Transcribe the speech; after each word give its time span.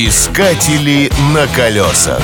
Искатели 0.00 1.10
на 1.34 1.48
колесах. 1.48 2.22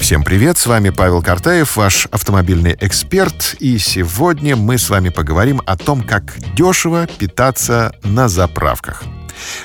Всем 0.00 0.24
привет, 0.24 0.56
с 0.56 0.66
вами 0.66 0.88
Павел 0.88 1.20
Картаев, 1.20 1.76
ваш 1.76 2.06
автомобильный 2.06 2.74
эксперт, 2.80 3.54
и 3.60 3.76
сегодня 3.76 4.56
мы 4.56 4.78
с 4.78 4.88
вами 4.88 5.10
поговорим 5.10 5.60
о 5.66 5.76
том, 5.76 6.00
как 6.00 6.38
дешево 6.54 7.06
питаться 7.18 7.94
на 8.02 8.28
заправках. 8.28 9.02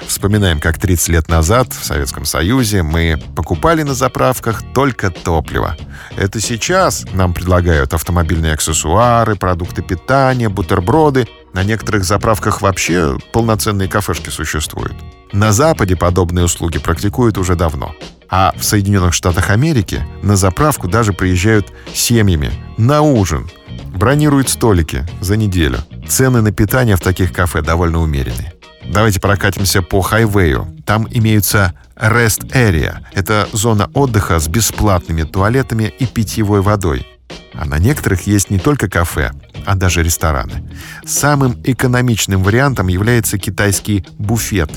Вспоминаем, 0.05 0.59
как 0.59 0.77
30 0.77 1.07
лет 1.07 1.29
назад 1.29 1.71
в 1.71 1.85
Советском 1.85 2.25
Союзе 2.25 2.83
мы 2.83 3.17
покупали 3.37 3.83
на 3.83 3.93
заправках 3.93 4.63
только 4.73 5.09
топливо. 5.09 5.77
Это 6.17 6.41
сейчас 6.41 7.05
нам 7.13 7.33
предлагают 7.33 7.93
автомобильные 7.93 8.55
аксессуары, 8.55 9.37
продукты 9.37 9.81
питания, 9.83 10.49
бутерброды. 10.49 11.29
На 11.53 11.63
некоторых 11.63 12.03
заправках 12.03 12.61
вообще 12.61 13.17
полноценные 13.31 13.87
кафешки 13.87 14.29
существуют. 14.29 14.95
На 15.31 15.53
Западе 15.53 15.95
подобные 15.95 16.45
услуги 16.45 16.77
практикуют 16.77 17.37
уже 17.37 17.55
давно. 17.55 17.95
А 18.29 18.53
в 18.57 18.63
Соединенных 18.63 19.13
Штатах 19.13 19.49
Америки 19.49 20.05
на 20.21 20.35
заправку 20.35 20.87
даже 20.87 21.13
приезжают 21.13 21.71
семьями 21.93 22.51
на 22.77 23.01
ужин. 23.01 23.49
Бронируют 23.93 24.49
столики 24.49 25.05
за 25.21 25.37
неделю. 25.37 25.79
Цены 26.07 26.41
на 26.41 26.51
питание 26.51 26.95
в 26.95 27.01
таких 27.01 27.31
кафе 27.33 27.61
довольно 27.61 27.99
умеренные. 27.99 28.53
Давайте 28.85 29.19
прокатимся 29.19 29.81
по 29.81 30.01
хайвею. 30.01 30.67
Там 30.85 31.07
имеются 31.09 31.73
Rest 31.95 32.51
Area. 32.51 32.97
Это 33.13 33.47
зона 33.53 33.89
отдыха 33.93 34.39
с 34.39 34.47
бесплатными 34.47 35.23
туалетами 35.23 35.93
и 35.99 36.05
питьевой 36.05 36.61
водой. 36.61 37.07
А 37.53 37.65
на 37.65 37.79
некоторых 37.79 38.27
есть 38.27 38.49
не 38.49 38.59
только 38.59 38.89
кафе, 38.89 39.31
а 39.65 39.75
даже 39.75 40.03
рестораны. 40.03 40.69
Самым 41.05 41.61
экономичным 41.63 42.43
вариантом 42.43 42.87
является 42.87 43.37
китайский 43.37 44.05
буфет. 44.17 44.71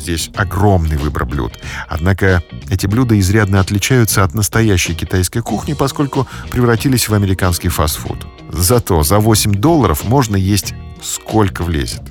Здесь 0.00 0.30
огромный 0.34 0.96
выбор 0.96 1.26
блюд. 1.26 1.52
Однако 1.88 2.42
эти 2.70 2.86
блюда 2.86 3.18
изрядно 3.20 3.60
отличаются 3.60 4.24
от 4.24 4.34
настоящей 4.34 4.94
китайской 4.94 5.40
кухни, 5.40 5.74
поскольку 5.74 6.26
превратились 6.50 7.08
в 7.08 7.14
американский 7.14 7.68
фастфуд. 7.68 8.26
Зато 8.50 9.02
за 9.02 9.18
8 9.18 9.52
долларов 9.52 10.04
можно 10.04 10.36
есть 10.36 10.74
сколько 11.02 11.62
влезет. 11.62 12.02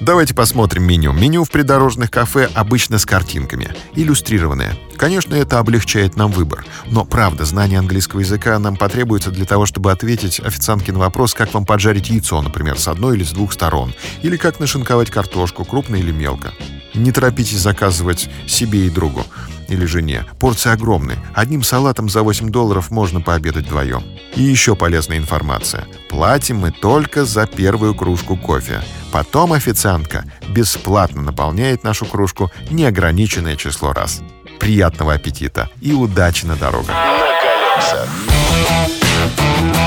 Давайте 0.00 0.34
посмотрим 0.34 0.84
меню. 0.84 1.12
Меню 1.12 1.44
в 1.44 1.50
придорожных 1.50 2.10
кафе 2.10 2.48
обычно 2.54 2.98
с 2.98 3.06
картинками, 3.06 3.74
иллюстрированное. 3.94 4.76
Конечно, 4.96 5.34
это 5.34 5.58
облегчает 5.58 6.16
нам 6.16 6.32
выбор. 6.32 6.64
Но, 6.86 7.04
правда, 7.04 7.44
знание 7.44 7.78
английского 7.78 8.20
языка 8.20 8.58
нам 8.58 8.76
потребуется 8.76 9.30
для 9.30 9.46
того, 9.46 9.64
чтобы 9.64 9.90
ответить 9.90 10.40
официантке 10.40 10.92
на 10.92 10.98
вопрос, 10.98 11.34
как 11.34 11.54
вам 11.54 11.64
поджарить 11.64 12.10
яйцо, 12.10 12.40
например, 12.42 12.78
с 12.78 12.88
одной 12.88 13.16
или 13.16 13.24
с 13.24 13.30
двух 13.30 13.52
сторон. 13.52 13.94
Или 14.22 14.36
как 14.36 14.60
нашинковать 14.60 15.10
картошку, 15.10 15.64
крупно 15.64 15.96
или 15.96 16.10
мелко. 16.10 16.52
Не 16.94 17.12
торопитесь 17.12 17.58
заказывать 17.58 18.28
себе 18.46 18.86
и 18.86 18.90
другу 18.90 19.24
или 19.68 19.86
жене. 19.86 20.24
Порции 20.38 20.70
огромные. 20.70 21.18
Одним 21.34 21.62
салатом 21.62 22.08
за 22.08 22.22
8 22.22 22.50
долларов 22.50 22.90
можно 22.90 23.20
пообедать 23.20 23.66
вдвоем. 23.66 24.04
И 24.34 24.42
еще 24.42 24.76
полезная 24.76 25.18
информация. 25.18 25.86
Платим 26.08 26.58
мы 26.58 26.70
только 26.70 27.24
за 27.24 27.46
первую 27.46 27.94
кружку 27.94 28.36
кофе. 28.36 28.82
Потом 29.10 29.52
официантка 29.52 30.24
бесплатно 30.48 31.22
наполняет 31.22 31.84
нашу 31.84 32.06
кружку 32.06 32.50
неограниченное 32.70 33.56
число 33.56 33.92
раз. 33.92 34.20
Приятного 34.60 35.14
аппетита 35.14 35.70
и 35.80 35.92
удачи 35.92 36.44
на 36.44 36.56
дорогах. 36.56 36.94
На 36.94 37.32
колесах. 37.42 38.08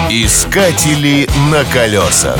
Искатели 0.09 1.29
на 1.51 1.63
колесах. 1.65 2.37